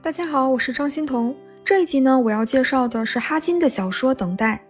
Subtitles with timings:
[0.00, 1.34] 大家好，我是张欣彤。
[1.64, 4.64] 这一集呢，我要介绍的是哈金的小说《等待》。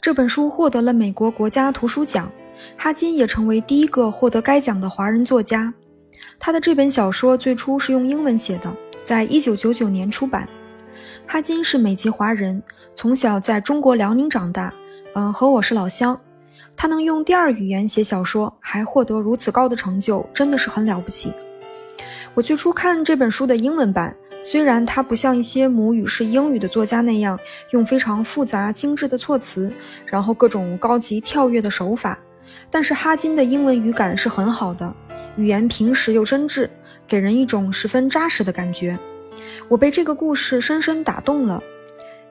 [0.00, 2.30] 这本书获得了美国国家图书奖，
[2.76, 5.72] 哈金也成为第一个获得该奖的华人作家。
[6.40, 10.48] 他的这本小说最初是用英文写的，在一九九九年出版。
[11.24, 12.60] 哈金是美籍华人，
[12.96, 14.74] 从小在中国辽宁长大，
[15.14, 16.20] 嗯，和我是老乡。
[16.76, 21.32] 他能用第二语言写小说，还获得如此高的成就，真的是很了不起。
[22.34, 24.14] 我最初看这本书的英文版。
[24.44, 27.36] 虽然他不像一些母语是英语的作家那样
[27.70, 29.72] 用非常复杂精致的措辞，
[30.04, 32.18] 然后各种高级跳跃的手法，
[32.70, 34.94] 但是哈金的英文语感是很好的，
[35.36, 36.68] 语言平实又真挚，
[37.08, 38.98] 给人一种十分扎实的感觉。
[39.68, 41.62] 我被这个故事深深打动了。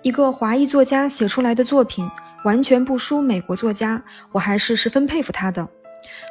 [0.04, 2.07] 一个华裔作家写出来的作品，
[2.45, 5.68] 完全不输美国作家，我还是十分佩服他的。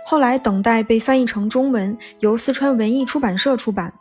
[0.07, 3.93] 后来《等待》被翻译成中文，由四川文艺出版社出版。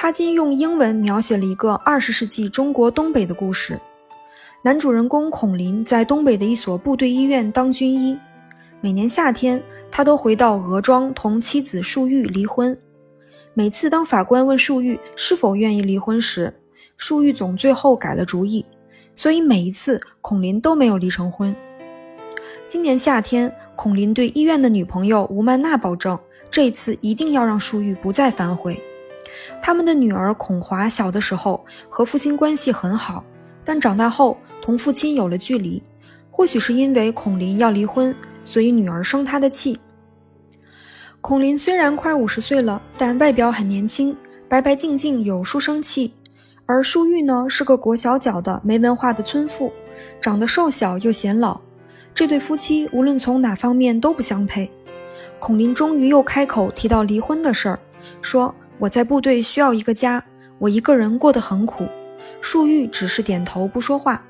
[0.00, 3.76] 哈金用英文描写了一个二十世纪中国东北的故事。
[4.62, 8.16] 男主人公孔林在东北的一所部队医院当军医，
[8.80, 9.60] 每年夏天
[9.90, 12.78] 他都回到俄庄同妻子树玉离婚。
[13.54, 16.54] 每次当法官问树玉是否愿意离婚时，
[16.96, 18.64] 树玉总最后改了主意，
[19.16, 21.52] 所以每一次孔林都没有离成婚。
[22.68, 26.16] 今年夏天，孔林对医院的女朋友吴曼娜保证，
[26.52, 28.80] 这次一定要让树玉不再反悔。
[29.60, 33.24] 他们的女儿孔华小的时候和父亲关系很好，
[33.64, 35.82] 但长大后同父亲有了距离。
[36.30, 39.80] 或许是因为孔林要离婚，所以女儿生他的气。
[41.20, 44.16] 孔林虽然快五十岁了，但外表很年轻，
[44.48, 46.14] 白白净净，有书生气。
[46.64, 49.72] 而舒玉呢，是个裹小脚的没文化的村妇，
[50.20, 51.60] 长得瘦小又显老。
[52.14, 54.70] 这对夫妻无论从哪方面都不相配。
[55.40, 57.80] 孔林终于又开口提到离婚的事儿，
[58.22, 58.54] 说。
[58.78, 60.24] 我在部队需要一个家，
[60.58, 61.88] 我一个人过得很苦。
[62.40, 64.24] 树玉只是点头不说话。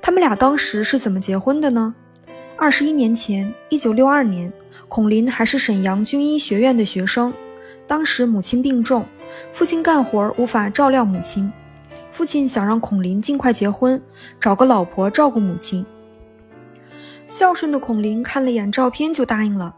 [0.00, 1.94] 他们俩当时是怎么结婚的呢？
[2.56, 4.52] 二十一年前，一九六二年，
[4.88, 7.32] 孔林还是沈阳军医学院的学生。
[7.86, 9.04] 当时母亲病重，
[9.50, 11.52] 父亲干活无法照料母亲，
[12.12, 14.00] 父亲想让孔林尽快结婚，
[14.38, 15.84] 找个老婆照顾母亲。
[17.26, 19.74] 孝顺的孔林看了眼照片就答应了。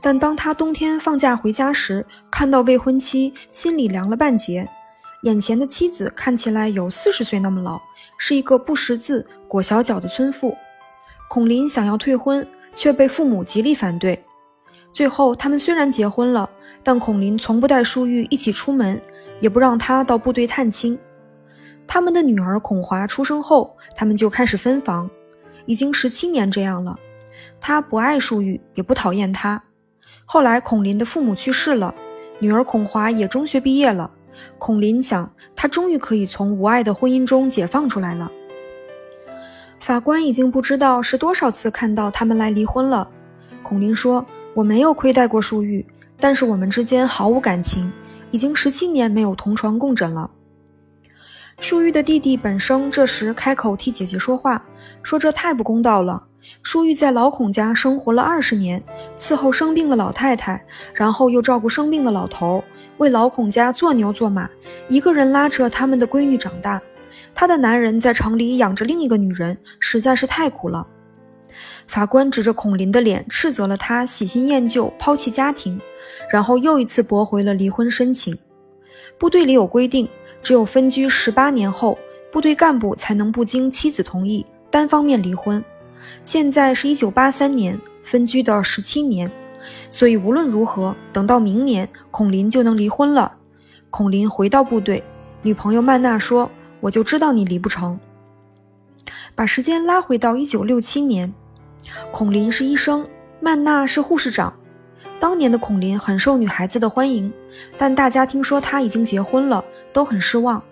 [0.00, 4.68] 但当他冬天放假回家时，看到未婚妻，心里凉了半截。
[5.22, 7.80] 眼前的妻子看起来有四十岁那么老，
[8.16, 10.56] 是一个不识字、裹小脚的村妇。
[11.28, 12.46] 孔林想要退婚，
[12.76, 14.24] 却被父母极力反对。
[14.92, 16.48] 最后，他们虽然结婚了，
[16.82, 19.00] 但孔林从不带淑玉一起出门，
[19.40, 20.98] 也不让她到部队探亲。
[21.86, 25.10] 他们的女儿孔华出生后，他们就开始分房，
[25.66, 26.96] 已经十七年这样了。
[27.60, 29.62] 他不爱淑玉，也不讨厌她。
[30.24, 31.94] 后来，孔林的父母去世了，
[32.38, 34.10] 女儿孔华也中学毕业了。
[34.58, 38.30] 孔林想，他终于可以从无爱的婚姻中解放出来了。
[39.80, 43.08] 法官已经不知道是多少次看到他们来离婚了。
[43.62, 45.84] 孔林说：“我没有亏待过淑玉，
[46.20, 47.90] 但是我们之间毫无感情，
[48.30, 50.30] 已经十七年没有同床共枕了。”
[51.58, 54.64] 淑玉的弟弟本生这时开口替姐姐说话，
[55.02, 56.26] 说：“这太不公道了。”
[56.62, 58.82] 舒玉在老孔家生活了二十年，
[59.16, 60.64] 伺候生病的老太太，
[60.94, 62.62] 然后又照顾生病的老头，
[62.98, 64.48] 为老孔家做牛做马，
[64.88, 66.80] 一个人拉扯他们的闺女长大。
[67.34, 70.86] 他的男人在城里养着另一个女人，实在是太苦了。
[71.86, 75.80] 法官指着孔林的脸，斥责了他喜新厌旧、抛弃家庭，
[76.30, 78.36] 然后又一次驳回了离婚申请。
[79.18, 80.08] 部队里有规定，
[80.42, 81.98] 只有分居十八年后，
[82.30, 85.64] 部队干部才能不经妻子同意单方面离婚。
[86.22, 89.30] 现在是一九八三年，分居的十七年，
[89.90, 93.36] 所以无论如何，等到明年，孔林就能离婚了。
[93.90, 95.02] 孔林回到部队，
[95.42, 97.98] 女朋友曼娜说：“我就知道你离不成。”
[99.34, 101.32] 把时间拉回到一九六七年，
[102.12, 103.08] 孔林是医生，
[103.40, 104.52] 曼娜是护士长。
[105.20, 107.32] 当年的孔林很受女孩子的欢迎，
[107.76, 110.62] 但大家听说他已经结婚了，都很失望。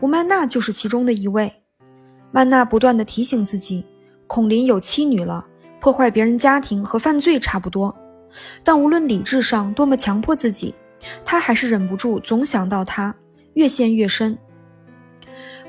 [0.00, 1.52] 吴曼娜就是其中的一位。
[2.32, 3.86] 曼娜不断地提醒自己。
[4.26, 5.46] 孔林有妻女了，
[5.80, 7.96] 破坏别人家庭和犯罪差不多。
[8.62, 10.74] 但无论理智上多么强迫自己，
[11.24, 13.14] 他还是忍不住总想到他，
[13.54, 14.36] 越陷越深。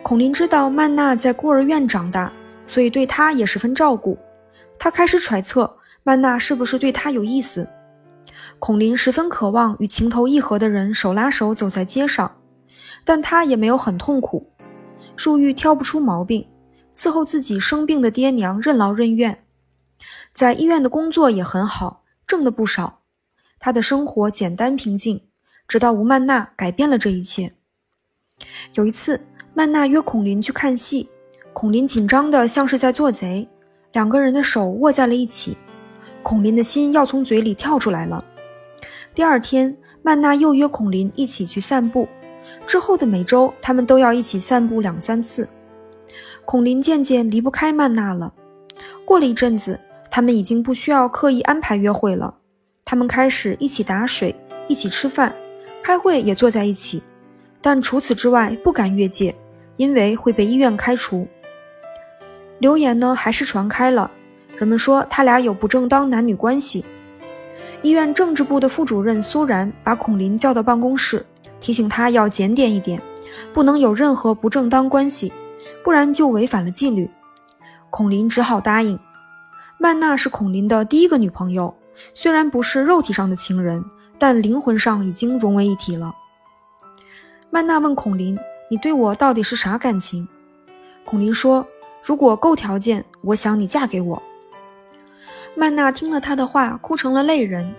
[0.02, 2.32] 孔林知道曼娜在孤儿院长大，
[2.66, 4.18] 所以对她也十分照顾。
[4.80, 7.68] 他开始揣测曼娜是不是对他有意思。
[8.60, 12.32] 孔林十分渴望与情投意合的人手拉手走在街上，
[13.04, 14.52] 但他也没有很痛苦。
[15.16, 16.48] 树玉挑不出毛病。
[16.98, 19.44] 伺候自己生病的爹娘，任劳任怨，
[20.34, 23.02] 在医院的工作也很好，挣的不少。
[23.60, 25.22] 他的生活简单平静，
[25.68, 27.54] 直到吴曼娜改变了这一切。
[28.74, 29.22] 有一次，
[29.54, 31.08] 曼娜约孔林去看戏，
[31.54, 33.48] 孔林紧张的像是在做贼，
[33.94, 35.56] 两个人的手握在了一起，
[36.24, 38.26] 孔林的心要从嘴里跳出来了。
[39.14, 42.10] 第二天，曼娜又约孔林一起去散步，
[42.66, 45.48] 之后的每周，他们都要一起散步两三次。
[46.48, 48.32] 孔林渐渐离不开曼娜了。
[49.04, 49.78] 过了一阵子，
[50.10, 52.36] 他们已经不需要刻意安排约会了，
[52.86, 54.34] 他们开始一起打水，
[54.70, 55.36] 一起吃饭，
[55.84, 57.04] 开会也坐在一起。
[57.60, 59.36] 但除此之外不敢越界，
[59.76, 61.28] 因为会被医院开除。
[62.60, 64.10] 流言呢还是传开了，
[64.58, 66.86] 人们说他俩有不正当男女关系。
[67.82, 71.26] 医院政治部的副主任苏然把孔林叫到办公室，
[71.60, 73.02] 提醒他要检点一点，
[73.52, 75.34] 不能有任何不正当关系，
[75.84, 77.10] 不然就违反了纪律。
[77.90, 79.00] 孔林只好答应。
[79.80, 81.76] 曼娜是孔林的第一个女朋友，
[82.14, 83.84] 虽然不是肉体上的情人，
[84.18, 86.14] 但灵魂上已经融为一体了。
[87.50, 88.38] 曼娜问孔林
[88.70, 90.28] ：“你对我到底是啥感情？”
[91.06, 91.66] 孔林说
[92.04, 94.22] ：“如果够条件，我想你嫁给我。”
[95.56, 97.74] 曼娜听了他的话，哭成了泪人。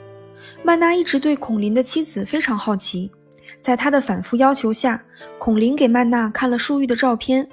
[0.63, 3.11] 曼娜一直对孔林的妻子非常好奇，
[3.61, 5.03] 在他的反复要求下，
[5.39, 7.49] 孔林给曼娜看了舒玉的照片。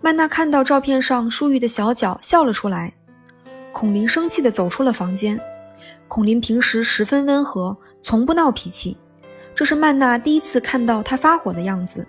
[0.00, 2.92] 曼娜看到照片上舒玉的小脚，笑了出来。
[3.72, 5.40] 孔林生气地走出了房间。
[6.08, 8.96] 孔林平时十分温和，从不闹脾气。
[9.54, 12.06] 这是曼娜第一次看到他发火的样子，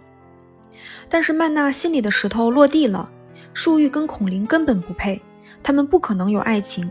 [1.10, 3.10] 但是曼娜心里的石头落地了。
[3.54, 5.22] 树玉跟孔林根本不配，
[5.62, 6.90] 他们不可能有爱情。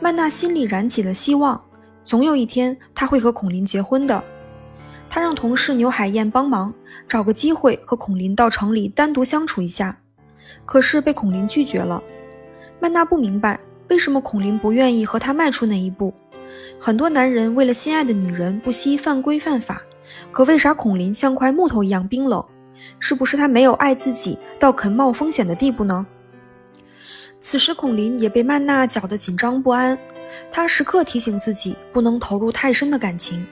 [0.00, 1.60] 曼娜心里燃起了希望，
[2.04, 4.22] 总有一天她会和孔林结婚的。
[5.10, 6.72] 他让同事牛海燕帮忙
[7.08, 9.98] 找个机会和孔林到城里单独相处一下，
[10.64, 12.02] 可是被孔林拒绝了。
[12.80, 13.58] 曼娜不明白
[13.88, 16.14] 为什么孔林不愿意和她迈出那一步。
[16.78, 19.82] 很多男人为了心爱的女人不惜犯规犯法，
[20.30, 22.44] 可为啥孔林像块木头一样冰冷？
[23.00, 26.06] 是不是他没有爱自己到肯冒风险的地步呢？
[27.40, 29.98] 此时孔林也被曼娜搅得紧张不安，
[30.50, 33.44] 他时刻提醒自己不能投入太深的感情，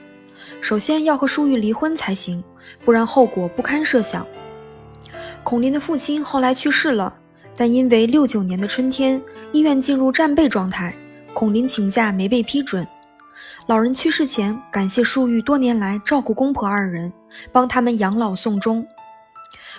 [0.61, 2.43] 首先要和舒玉离婚才行，
[2.83, 4.25] 不然后果不堪设想。
[5.43, 7.15] 孔林的父亲后来去世了，
[7.55, 9.21] 但因为六九年的春天
[9.53, 10.93] 医院进入战备状态。
[11.33, 12.85] 孔林请假没被批准。
[13.67, 17.13] 老人去世前，感谢舒玉多年来照顾公婆二人，
[17.51, 18.85] 帮他们养老送终。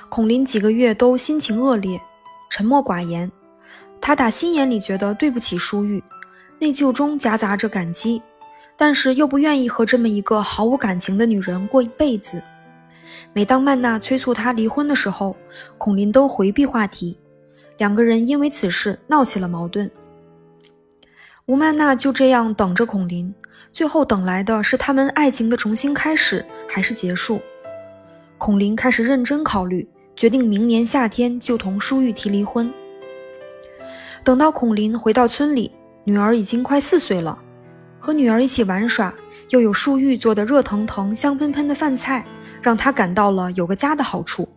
[0.09, 2.01] 孔林几个月都心情恶劣，
[2.49, 3.31] 沉默寡言。
[4.01, 6.03] 他打心眼里觉得对不起舒玉，
[6.61, 8.23] 内疚中夹杂着感激，
[8.81, 12.41] 但是又不愿意和这么一个毫无感情的女人过一辈子。
[13.33, 15.37] 每当曼娜催促他离婚的时候，
[15.77, 17.19] 孔林都回避话题，
[17.77, 19.91] 两个人因为此事闹起了矛盾。
[21.47, 23.35] 吴曼娜就这样等着孔林，
[23.73, 27.41] 最后等来的是他们爱情的重新开始还是结束？
[28.39, 32.73] 孔林开始认真考虑，决定明年夏天就同舒玉提离婚。
[34.23, 35.73] 等到孔林回到村里，
[36.05, 37.37] 女儿已经快四岁了，
[37.99, 39.13] 和女儿一起玩耍，
[39.51, 42.25] 又有树玉做的热腾腾、香喷喷的饭菜，
[42.63, 44.49] 让他感到了有个家的好处。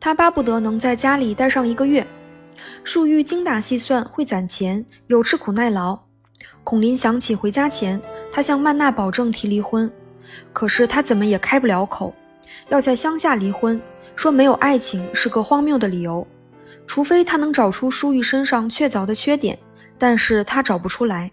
[0.00, 2.06] 他巴不得能在家里待上一个月。
[2.82, 5.98] 树玉精打细算，会攒钱，又吃苦耐劳。
[6.62, 8.00] 孔林想起回家前，
[8.32, 9.90] 他向曼娜保证提离婚，
[10.52, 12.14] 可是他怎么也开不了口，
[12.68, 13.80] 要在乡下离婚，
[14.16, 16.26] 说没有爱情是个荒谬的理由，
[16.86, 19.58] 除非他能找出舒玉身上确凿的缺点，
[19.98, 21.30] 但是他找不出来。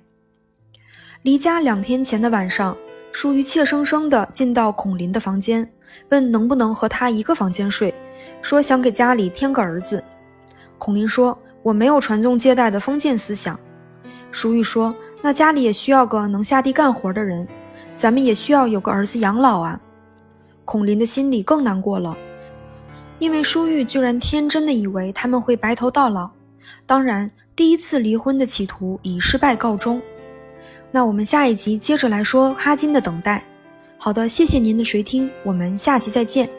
[1.24, 2.76] 离家两天前的晚上，
[3.12, 5.72] 舒玉怯生生地进到孔林的房间，
[6.10, 7.94] 问能不能和他一个房间睡，
[8.42, 10.04] 说想给家里添个儿子。
[10.80, 13.60] 孔林说：“我没有传宗接代的封建思想。”
[14.32, 17.48] 舒玉说：“那家里也需要个能下地干活的人，
[17.96, 19.80] 咱们也需要有个儿子养老啊。”
[20.66, 22.18] 孔林的心里更难过了，
[23.20, 26.32] 因为舒玉居然天真的以为他们会白头到老。
[26.88, 30.02] 当然，第一次离婚的企图以失败告终。
[30.92, 33.44] 那我们下一集接着来说哈金的等待。
[33.98, 36.50] 好的，谢谢您的垂听，我们下集再见。